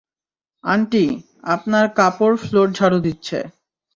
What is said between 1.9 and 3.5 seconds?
কাপড় ফ্লোর ঝাড়ু দিচ্ছে।